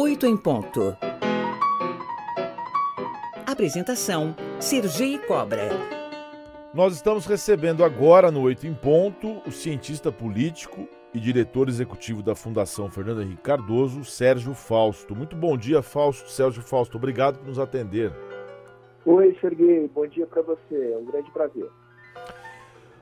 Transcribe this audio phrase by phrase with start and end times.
[0.00, 0.96] Oito em ponto.
[3.44, 5.70] Apresentação: Sergi Cobra.
[6.72, 12.36] Nós estamos recebendo agora no Oito em Ponto o cientista político e diretor executivo da
[12.36, 15.16] Fundação Fernando Henrique Cardoso, Sérgio Fausto.
[15.16, 16.30] Muito bom dia, Fausto.
[16.30, 18.12] Sérgio Fausto, obrigado por nos atender.
[19.04, 19.90] Oi, Serguei.
[19.92, 20.92] Bom dia para você.
[20.92, 21.68] É um grande prazer.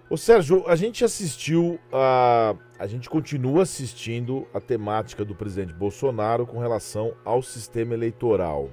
[0.09, 2.55] Ô Sérgio, a gente assistiu a.
[2.79, 8.69] A gente continua assistindo a temática do presidente Bolsonaro com relação ao sistema eleitoral.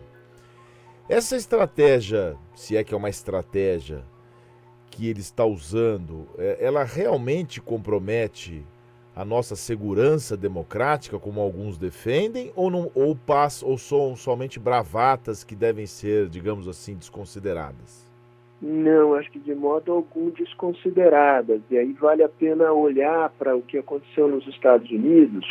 [1.08, 4.04] Essa estratégia, se é que é uma estratégia
[4.90, 8.66] que ele está usando, é, ela realmente compromete
[9.16, 15.46] a nossa segurança democrática, como alguns defendem, ou, não, ou, passa, ou são somente bravatas
[15.46, 18.12] que devem ser, digamos assim, desconsideradas?
[18.66, 21.62] Não, acho que de modo algum desconsideradas.
[21.70, 25.46] E aí vale a pena olhar para o que aconteceu nos Estados Unidos,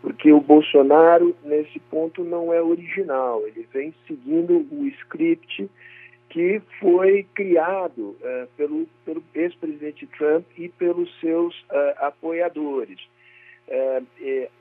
[0.00, 3.42] porque o Bolsonaro, nesse ponto, não é original.
[3.44, 5.68] Ele vem seguindo o script
[6.28, 13.00] que foi criado uh, pelo, pelo ex-presidente Trump e pelos seus uh, apoiadores.
[13.66, 14.06] Uh,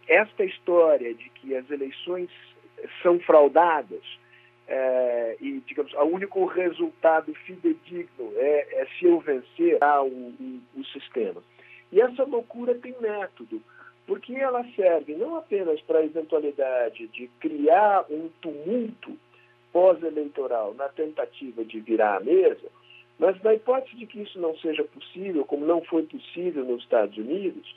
[0.07, 2.31] esta história de que as eleições
[3.03, 4.01] são fraudadas
[4.67, 10.85] é, e, digamos, o único resultado fidedigno é, é se eu vencer o, o, o
[10.85, 11.41] sistema.
[11.91, 13.61] E essa loucura tem método,
[14.07, 19.17] porque ela serve não apenas para a eventualidade de criar um tumulto
[19.71, 22.69] pós-eleitoral na tentativa de virar a mesa,
[23.19, 27.17] mas na hipótese de que isso não seja possível, como não foi possível nos Estados
[27.17, 27.75] Unidos,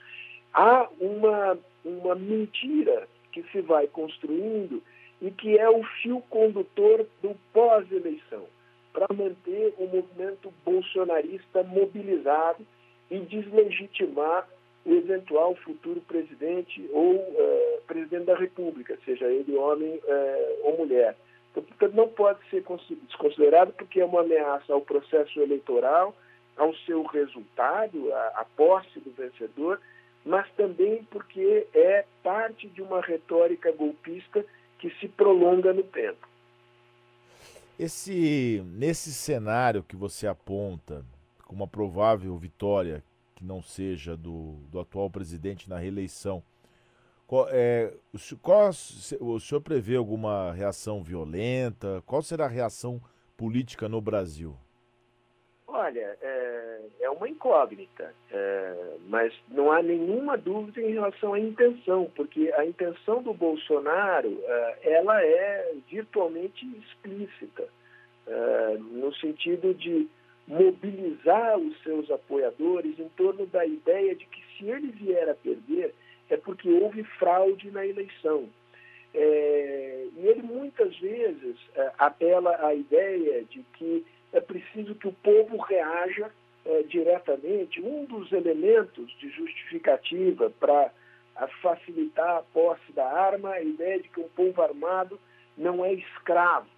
[0.53, 4.83] há uma, uma mentira que se vai construindo
[5.21, 8.45] e que é o fio condutor do pós-eleição,
[8.93, 12.67] para manter o movimento bolsonarista mobilizado
[13.11, 14.49] e deslegitimar
[14.85, 21.17] o eventual futuro presidente ou uh, presidente da República, seja ele homem uh, ou mulher.
[21.51, 22.65] Então, não pode ser
[23.09, 26.15] desconsiderado porque é uma ameaça ao processo eleitoral,
[26.57, 29.81] ao seu resultado, à, à posse do vencedor,
[30.25, 34.45] mas também porque é parte de uma retórica golpista
[34.79, 36.27] que se prolonga no tempo.
[37.79, 41.05] Esse, nesse cenário que você aponta
[41.45, 43.03] como uma provável vitória
[43.35, 46.43] que não seja do, do atual presidente na reeleição,
[47.27, 47.93] qual, é,
[48.41, 48.71] qual,
[49.21, 52.03] o senhor prevê alguma reação violenta?
[52.07, 53.03] Qual será a reação
[53.37, 54.57] política no Brasil?
[55.67, 56.66] Olha, é,
[57.01, 62.65] é uma incógnita, é, mas não há nenhuma dúvida em relação à intenção, porque a
[62.65, 67.69] intenção do Bolsonaro é, ela é virtualmente explícita,
[68.27, 70.09] é, no sentido de
[70.47, 75.93] mobilizar os seus apoiadores em torno da ideia de que se ele vier a perder
[76.31, 78.49] é porque houve fraude na eleição.
[79.15, 85.13] É, e ele muitas vezes é, apela à ideia de que é preciso que o
[85.13, 86.31] povo reaja
[86.67, 87.81] é, diretamente.
[87.81, 90.91] Um dos elementos de justificativa para
[91.63, 95.21] facilitar a posse da arma a ideia de que um povo armado
[95.57, 96.69] não é escravo,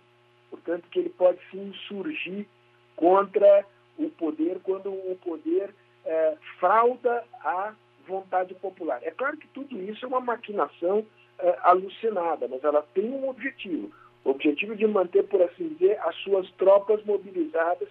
[0.50, 2.46] portanto, que ele pode se insurgir
[2.94, 3.64] contra
[3.96, 5.74] o poder quando o poder
[6.04, 7.74] é, frauda a
[8.06, 9.00] vontade popular.
[9.02, 11.04] É claro que tudo isso é uma maquinação
[11.38, 13.92] é, alucinada, mas ela tem um objetivo
[14.24, 17.88] o objetivo de manter, por assim dizer, as suas tropas mobilizadas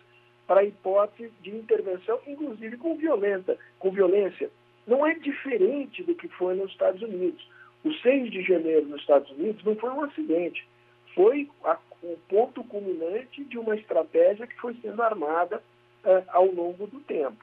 [0.47, 4.50] para a hipótese de intervenção, inclusive com violenta, com violência.
[4.88, 7.46] Não é diferente do que foi nos Estados Unidos.
[7.84, 10.68] O 6 de janeiro nos Estados Unidos não foi um acidente,
[11.13, 15.62] foi a, o ponto culminante de uma estratégia que foi sendo armada
[16.06, 17.38] uh, ao longo do tempo.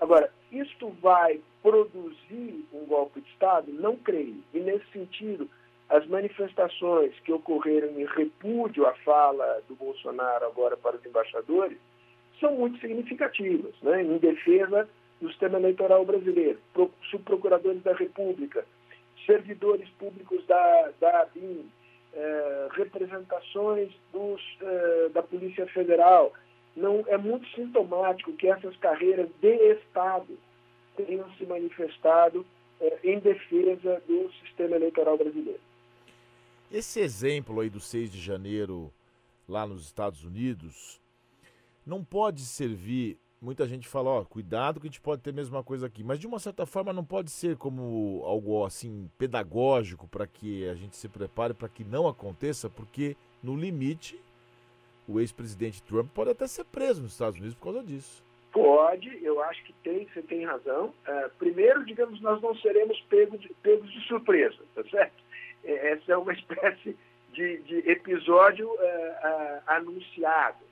[0.00, 3.70] Agora, isto vai produzir um golpe de Estado?
[3.72, 4.42] Não creio.
[4.52, 5.48] E, nesse sentido,
[5.88, 11.78] as manifestações que ocorreram em repúdio à fala do Bolsonaro agora para os embaixadores
[12.40, 14.88] são muito significativas, né, em defesa
[15.20, 16.58] do sistema eleitoral brasileiro.
[17.10, 18.64] Subprocuradores da República,
[19.26, 21.70] servidores públicos da, da ABIN,
[22.12, 26.32] eh, representações dos, eh, da Polícia Federal.
[26.74, 30.38] Não, é muito sintomático que essas carreiras de Estado
[30.96, 32.46] tenham se manifestado
[32.80, 35.60] eh, em defesa do sistema eleitoral brasileiro.
[36.72, 38.92] Esse exemplo aí do 6 de janeiro
[39.48, 41.00] lá nos Estados Unidos
[41.90, 43.18] não pode servir.
[43.42, 46.18] Muita gente fala, ó, cuidado que a gente pode ter a mesma coisa aqui, mas
[46.18, 50.96] de uma certa forma não pode ser como algo assim pedagógico para que a gente
[50.96, 54.22] se prepare para que não aconteça, porque no limite
[55.08, 58.22] o ex-presidente Trump pode até ser preso nos Estados Unidos por causa disso.
[58.52, 60.92] Pode, eu acho que tem, você tem razão.
[61.08, 65.22] Uh, primeiro, digamos, nós não seremos pegos de, pegos de surpresa, tá certo?
[65.64, 66.96] é, essa é uma espécie
[67.32, 70.69] de, de episódio uh, uh, anunciado.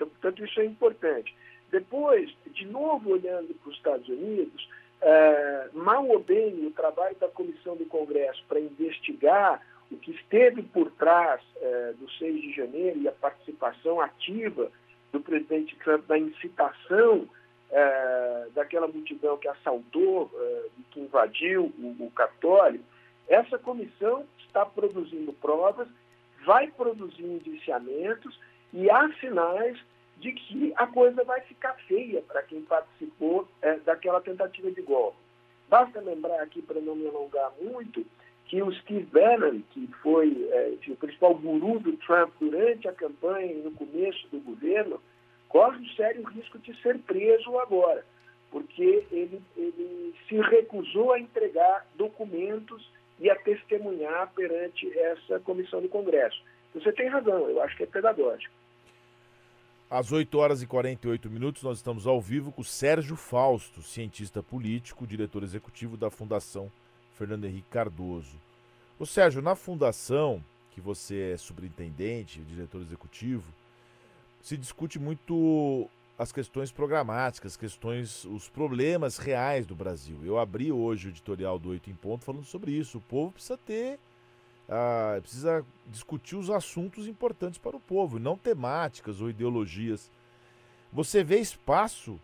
[0.00, 1.36] Então, portanto, isso é importante.
[1.70, 4.66] Depois, de novo olhando para os Estados Unidos,
[5.02, 9.60] uh, mal ou bem o trabalho da Comissão do Congresso para investigar
[9.90, 11.42] o que esteve por trás
[11.98, 14.70] do 6 de janeiro e a participação ativa
[15.10, 17.28] do presidente Trump na incitação
[18.54, 20.30] daquela multidão que assaltou,
[20.92, 22.80] que invadiu o, o Capitólio,
[23.28, 25.88] essa comissão está produzindo provas,
[26.44, 28.38] vai produzir indiciamentos
[28.72, 29.78] e há sinais
[30.18, 35.16] de que a coisa vai ficar feia para quem participou é, daquela tentativa de golpe.
[35.68, 38.04] Basta lembrar aqui, para não me alongar muito,
[38.46, 43.52] que o Steve Bannon, que foi é, o principal guru do Trump durante a campanha
[43.52, 45.00] e no começo do governo,
[45.48, 48.04] corre um sério risco de ser preso agora,
[48.50, 52.90] porque ele, ele se recusou a entregar documentos
[53.20, 56.42] e a testemunhar perante essa comissão do Congresso.
[56.74, 58.54] Você tem razão, eu acho que é pedagógico.
[59.90, 65.06] Às 8 horas e 48 minutos, nós estamos ao vivo com Sérgio Fausto, cientista político,
[65.06, 66.70] diretor executivo da Fundação
[67.18, 68.38] Fernando Henrique Cardoso.
[69.00, 73.52] O Sérgio, na fundação, que você é superintendente, diretor executivo,
[74.40, 80.18] se discute muito as questões programáticas, questões, os problemas reais do Brasil.
[80.22, 82.98] Eu abri hoje o editorial do Oito em Ponto falando sobre isso.
[82.98, 83.98] O povo precisa ter,
[84.70, 90.10] ah, precisa discutir os assuntos importantes para o povo, não temáticas ou ideologias.
[90.92, 92.20] Você vê espaço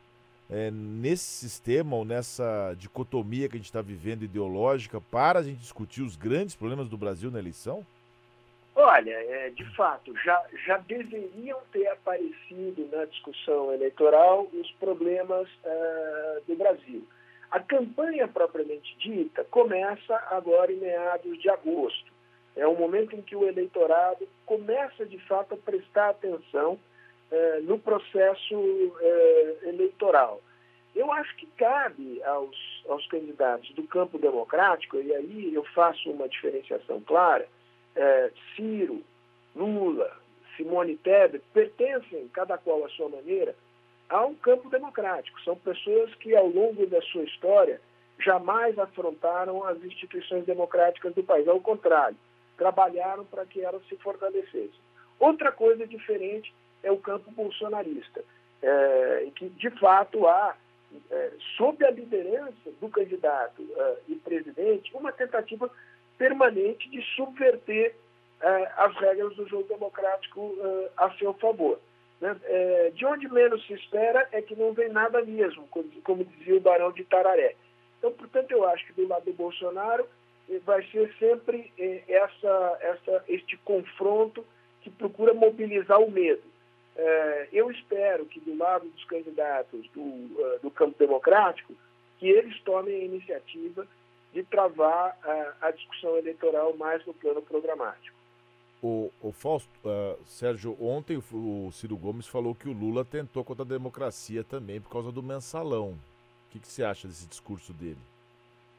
[0.49, 5.59] é, nesse sistema ou nessa dicotomia que a gente está vivendo ideológica para a gente
[5.59, 7.85] discutir os grandes problemas do Brasil na eleição?
[8.77, 16.43] Olha, é, de fato, já, já deveriam ter aparecido na discussão eleitoral os problemas uh,
[16.47, 17.07] do Brasil.
[17.51, 22.16] A campanha propriamente dita começa agora em meados de agosto.
[22.57, 26.73] É o momento em que o eleitorado começa, de fato, a prestar atenção
[27.31, 30.41] uh, no processo uh, eleitoral.
[30.95, 32.57] Eu acho que cabe aos,
[32.89, 37.47] aos candidatos do campo democrático, e aí eu faço uma diferenciação clara,
[37.95, 39.03] é, Ciro,
[39.55, 40.11] Lula,
[40.57, 43.55] Simone Tebet, pertencem, cada qual à sua maneira,
[44.09, 45.39] a um campo democrático.
[45.43, 47.79] São pessoas que, ao longo da sua história,
[48.19, 51.47] jamais afrontaram as instituições democráticas do país.
[51.47, 52.17] Ao contrário,
[52.57, 54.81] trabalharam para que elas se fortalecessem.
[55.19, 58.25] Outra coisa diferente é o campo bolsonarista,
[58.63, 60.57] é, que, de fato, há,
[61.11, 65.71] é, sob a liderança do candidato é, e presidente, uma tentativa
[66.19, 67.95] permanente de subverter
[68.41, 71.79] uh, as regras do jogo democrático uh, a seu favor.
[72.21, 72.33] Né?
[72.33, 76.57] Uh, de onde menos se espera é que não vem nada mesmo, como, como dizia
[76.57, 77.55] o Barão de Tararé.
[77.99, 80.07] Então, portanto, eu acho que do lado do Bolsonaro
[80.65, 81.73] vai ser sempre
[82.09, 84.45] essa, essa, este confronto
[84.83, 86.43] que procura mobilizar o medo.
[87.53, 91.75] eu espero que do lado dos candidatos do, do campo democrático,
[92.19, 93.87] que eles tomem a iniciativa
[94.33, 98.17] de travar a, a discussão eleitoral mais no plano programático.
[98.83, 103.43] O, o Fausto, uh, Sérgio, ontem o, o, Ciro Gomes falou que o Lula tentou
[103.43, 105.93] contra a democracia também por causa do mensalão.
[105.93, 107.99] O que, que você acha desse discurso dele?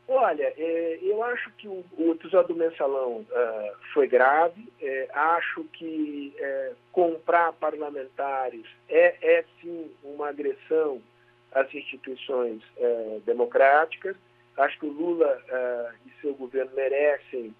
[0.09, 4.71] Olha, é, eu acho que o, o, episódio do mensalão uh, foi grave.
[4.81, 11.01] É, acho que é, comprar parlamentares é, é, sim uma agressão
[11.51, 14.15] às instituições é, democráticas.
[14.55, 15.39] Acho que o Lula
[16.03, 17.53] e seu governo merecem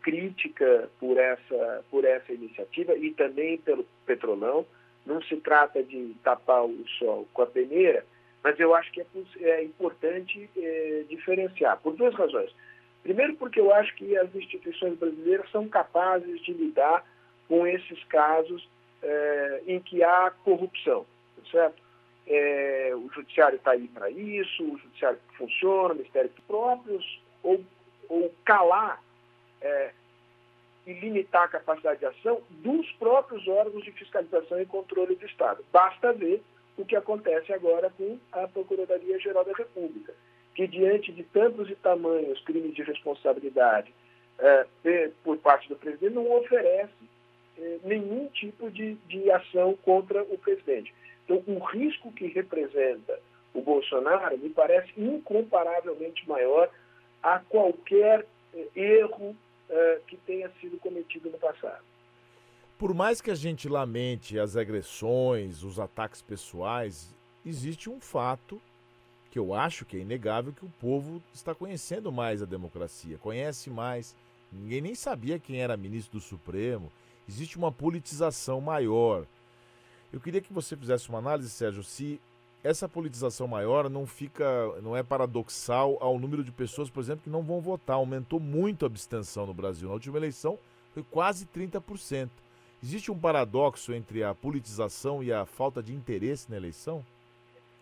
[0.00, 4.64] crítica por essa, por essa iniciativa e também pelo petrolão.
[5.04, 8.02] Não se trata de tapar o sol com a peneira,
[8.42, 9.06] mas eu acho que é,
[9.42, 12.52] é importante eh, diferenciar, por duas razões.
[13.02, 17.04] Primeiro, porque eu acho que as instituições brasileiras são capazes de lidar
[17.48, 18.68] com esses casos
[19.02, 21.06] eh, em que há corrupção,
[21.50, 21.82] certo?
[22.26, 27.64] É, o judiciário está aí para isso, o judiciário funciona, o Ministério próprios, ou,
[28.08, 29.02] ou calar
[29.60, 29.90] é,
[30.86, 35.64] e limitar a capacidade de ação dos próprios órgãos de fiscalização e controle do Estado.
[35.72, 36.40] Basta ver
[36.76, 40.14] o que acontece agora com a Procuradoria-Geral da República,
[40.54, 43.92] que diante de tantos e tamanhos crimes de responsabilidade
[44.38, 46.92] é, por parte do presidente, não oferece
[47.58, 50.92] é, nenhum tipo de, de ação contra o presidente.
[51.24, 53.18] Então, o risco que representa
[53.54, 56.70] o Bolsonaro me parece incomparavelmente maior
[57.22, 59.36] a qualquer eh, erro
[60.06, 61.82] que tenha sido cometido no passado.
[62.82, 67.14] Por mais que a gente lamente as agressões, os ataques pessoais,
[67.46, 68.60] existe um fato
[69.30, 73.70] que eu acho que é inegável que o povo está conhecendo mais a democracia, conhece
[73.70, 74.16] mais,
[74.50, 76.90] Ninguém nem sabia quem era ministro do Supremo.
[77.28, 79.26] Existe uma politização maior.
[80.12, 82.20] Eu queria que você fizesse uma análise, Sérgio, se
[82.64, 84.44] essa politização maior não fica,
[84.82, 87.94] não é paradoxal ao número de pessoas, por exemplo, que não vão votar.
[87.94, 89.86] Aumentou muito a abstenção no Brasil.
[89.86, 90.58] Na última eleição
[90.92, 92.28] foi quase 30%.
[92.82, 97.04] Existe um paradoxo entre a politização e a falta de interesse na eleição?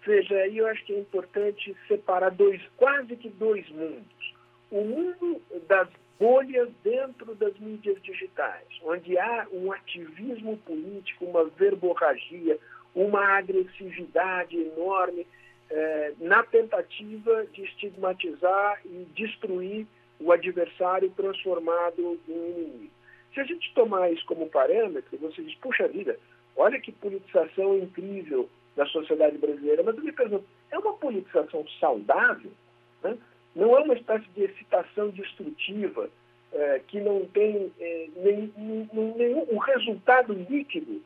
[0.04, 4.35] Veja, aí eu acho que é importante separar dois, quase que dois mundos.
[4.71, 5.88] O mundo das
[6.19, 12.59] bolhas dentro das mídias digitais, onde há um ativismo político, uma verborragia,
[12.95, 15.26] uma agressividade enorme
[15.71, 19.87] eh, na tentativa de estigmatizar e destruir
[20.21, 23.00] o adversário transformado em inimigo.
[23.34, 26.18] Se a gente tomar isso como parâmetro, você diz, puxa vida,
[26.56, 29.82] olha que politização incrível da sociedade brasileira.
[29.82, 32.50] Mas eu me pergunto, é uma politização saudável?
[33.02, 33.16] Né?
[33.54, 36.10] Não é uma espécie de excitação destrutiva
[36.52, 41.00] eh, que não tem eh, nenhum, nenhum, um resultado líquido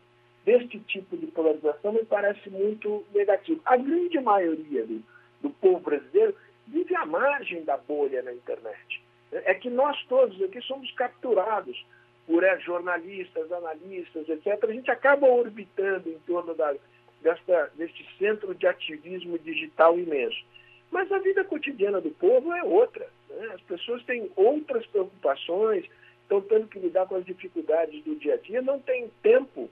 [0.44, 3.60] deste tipo de polarização me parece muito negativo.
[3.64, 5.02] A grande maioria do,
[5.42, 6.34] do povo brasileiro
[6.66, 9.02] vive à margem da bolha na internet.
[9.32, 11.84] É que nós todos aqui somos capturados
[12.26, 14.64] por é, jornalistas, analistas, etc.
[14.64, 16.74] A gente acaba orbitando em torno da,
[17.22, 20.44] desta, deste centro de ativismo digital imenso.
[20.90, 23.08] Mas a vida cotidiana do povo é outra.
[23.28, 23.50] Né?
[23.54, 25.84] As pessoas têm outras preocupações,
[26.22, 29.70] estão tendo que lidar com as dificuldades do dia a dia, não têm tempo uh,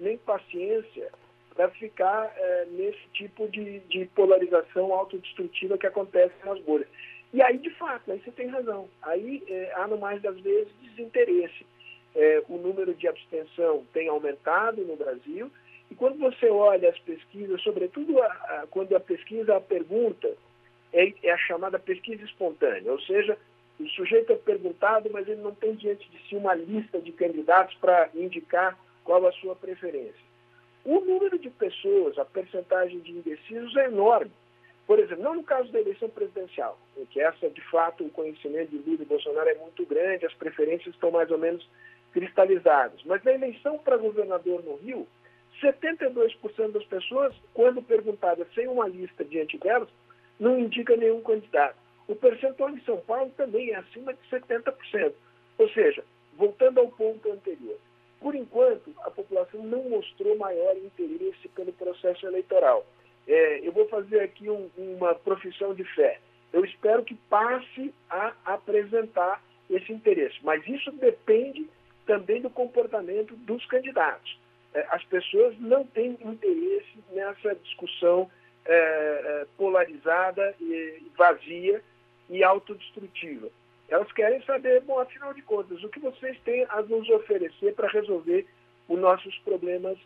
[0.00, 1.10] nem paciência
[1.54, 6.88] para ficar uh, nesse tipo de, de polarização autodestrutiva que acontece nas bolhas.
[7.32, 8.88] E aí, de fato, aí você tem razão.
[9.02, 11.64] Aí eh, há, no mais das vezes, desinteresse.
[12.14, 15.50] Eh, o número de abstenção tem aumentado no Brasil,
[15.90, 20.32] e quando você olha as pesquisas, sobretudo a, a, quando a pesquisa, a pergunta,
[20.92, 23.36] é, é, a chamada pesquisa espontânea, ou seja,
[23.78, 27.74] o sujeito é perguntado, mas ele não tem diante de si uma lista de candidatos
[27.76, 30.30] para indicar qual a sua preferência.
[30.84, 34.30] O número de pessoas, a percentagem de indecisos é enorme.
[34.90, 38.70] Por exemplo, não no caso da eleição presidencial, em que essa, de fato, o conhecimento
[38.70, 41.64] de Lula e Bolsonaro é muito grande, as preferências estão mais ou menos
[42.12, 43.00] cristalizadas.
[43.04, 45.06] Mas na eleição para governador no Rio,
[45.62, 49.88] 72% das pessoas, quando perguntadas sem uma lista diante delas,
[50.40, 51.76] não indica nenhum candidato.
[52.08, 55.12] O percentual em São Paulo também é acima de 70%.
[55.56, 56.02] Ou seja,
[56.36, 57.78] voltando ao ponto anterior,
[58.18, 62.84] por enquanto, a população não mostrou maior interesse pelo processo eleitoral.
[63.30, 66.18] É, eu vou fazer aqui um, uma profissão de fé.
[66.52, 71.64] Eu espero que passe a apresentar esse interesse, mas isso depende
[72.04, 74.36] também do comportamento dos candidatos.
[74.74, 78.28] É, as pessoas não têm interesse nessa discussão
[78.64, 81.80] é, é, polarizada e vazia
[82.28, 83.48] e autodestrutiva.
[83.88, 87.86] Elas querem saber, bom, afinal de contas, o que vocês têm a nos oferecer para
[87.86, 88.44] resolver
[88.88, 89.96] os nossos problemas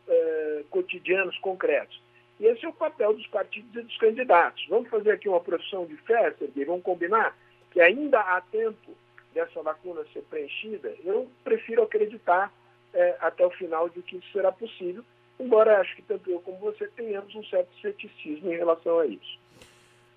[0.70, 2.03] cotidianos, concretos.
[2.40, 4.66] E esse é o papel dos partidos e dos candidatos.
[4.68, 6.64] Vamos fazer aqui uma profissão de fé, Sergei?
[6.64, 7.36] Vamos combinar
[7.70, 8.96] que ainda há tempo
[9.32, 10.94] dessa lacuna ser preenchida?
[11.04, 12.52] Eu prefiro acreditar
[12.92, 15.04] é, até o final de que isso será possível,
[15.38, 19.38] embora acho que tanto eu como você tenhamos um certo ceticismo em relação a isso.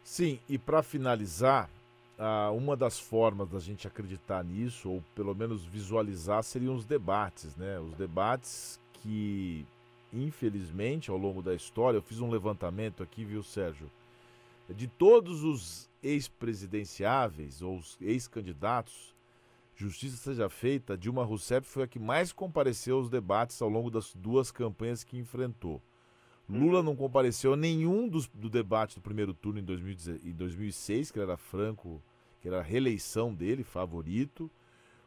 [0.03, 1.69] Sim, e para finalizar,
[2.55, 7.79] uma das formas da gente acreditar nisso, ou pelo menos visualizar, seriam os debates, né?
[7.79, 9.65] Os debates que,
[10.23, 13.89] infelizmente, ao longo da história, eu fiz um levantamento aqui, viu, Sérgio?
[14.69, 19.15] De todos os ex-presidenciáveis ou ex-candidatos,
[19.75, 24.13] justiça seja feita, Dilma Rousseff foi a que mais compareceu aos debates ao longo das
[24.13, 25.81] duas campanhas que enfrentou.
[26.49, 29.63] Lula não compareceu a nenhum dos, do debate do primeiro turno em,
[30.33, 32.01] 2006, que era franco,
[32.41, 34.49] que era a reeleição dele, favorito.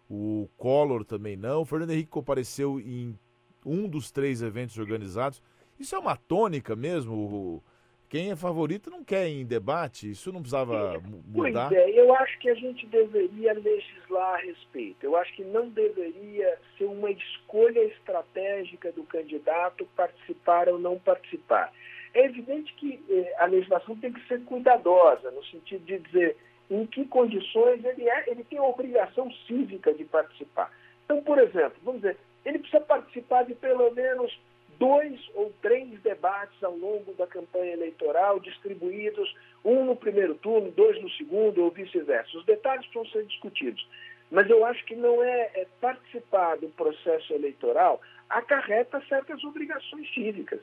[0.08, 1.62] O Collor também não.
[1.62, 3.18] O Fernando Henrique compareceu em
[3.64, 5.42] um dos três eventos organizados.
[5.78, 7.62] Isso é uma tônica mesmo?
[8.10, 11.68] quem é favorito não quer ir em debate, isso não precisava é, mudar?
[11.68, 15.04] Pois é, eu acho que a gente deveria legislar a respeito.
[15.04, 21.72] Eu acho que não deveria ser uma escolha estratégica do candidato participar ou não participar.
[22.12, 26.36] É evidente que eh, a legislação tem que ser cuidadosa, no sentido de dizer
[26.68, 30.72] em que condições ele, é, ele tem a obrigação cívica de participar.
[31.04, 34.38] Então, por exemplo, vamos dizer, ele precisa participar de pelo menos
[34.78, 41.00] dois ou três debates ao longo da campanha eleitoral, distribuídos, um no primeiro turno, dois
[41.02, 42.38] no segundo ou vice-versa.
[42.38, 43.86] Os detalhes vão ser discutidos.
[44.30, 50.60] Mas eu acho que não é, é participar do processo eleitoral acarreta certas obrigações cívicas.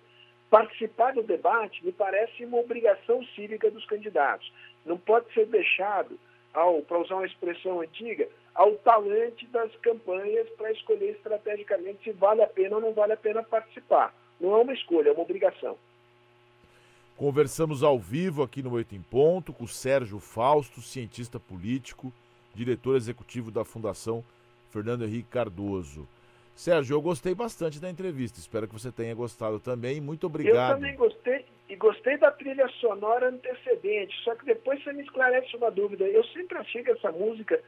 [0.50, 4.51] Participar do debate me parece uma obrigação cívica dos candidatos.
[4.86, 6.17] Não pode ser deixado
[6.53, 8.27] ao, para usar uma expressão antiga,
[8.58, 13.18] ao talante das campanhas para escolher estrategicamente se vale a pena ou não vale a
[13.18, 14.14] pena participar.
[14.42, 15.78] Não é uma escolha, é uma obrigação.
[17.16, 22.12] Conversamos ao vivo aqui no Oito em Ponto com o Sérgio Fausto, cientista político,
[22.54, 24.24] diretor executivo da Fundação
[24.72, 26.08] Fernando Henrique Cardoso.
[26.56, 28.40] Sérgio, eu gostei bastante da entrevista.
[28.40, 30.02] Espero que você tenha gostado também.
[30.02, 30.72] Muito obrigado.
[30.72, 34.16] Eu também gostei e gostei da trilha sonora antecedente.
[34.24, 36.06] Só que depois você me esclarece uma dúvida.
[36.06, 37.62] Eu sempre achei que essa música,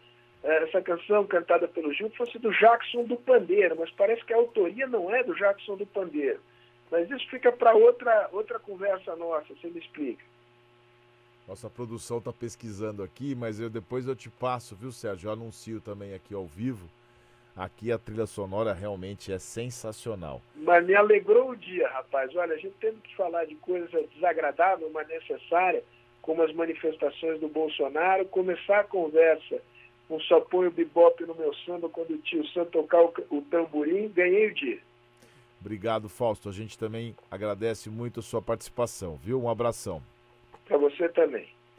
[0.44, 4.88] essa canção cantada pelo Gil, fosse do Jackson do Pandeiro, mas parece que a autoria
[4.88, 6.40] não é do Jackson do Pandeiro.
[6.90, 10.24] Mas isso fica para outra, outra conversa nossa, você me explica.
[11.48, 15.28] Nossa produção está pesquisando aqui, mas eu depois eu te passo, viu, Sérgio?
[15.28, 16.90] Eu anuncio também aqui ao vivo
[17.60, 20.42] Aqui a trilha sonora realmente é sensacional.
[20.56, 22.34] Mas me alegrou o dia, rapaz.
[22.34, 25.84] Olha, a gente tendo que falar de coisa desagradável, mas necessária,
[26.22, 29.62] como as manifestações do Bolsonaro, começar a conversa
[30.10, 33.42] com só põe o bebop no meu samba quando o tio Sam tocar o, o
[33.44, 34.80] tamborim, ganhei o dia.
[35.62, 36.50] Obrigado, Fausto.
[36.50, 39.40] A gente também agradece muito a sua participação, viu?
[39.40, 40.02] Um abração.
[40.66, 41.48] Para você também.